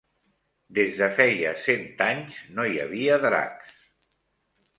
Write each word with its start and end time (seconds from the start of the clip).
Des 0.77 0.95
de 1.01 1.09
feia 1.19 1.51
cent 1.63 1.85
anys 2.07 2.41
no 2.57 2.67
hi 2.71 2.81
havia 2.87 3.19
dracs. 3.27 3.79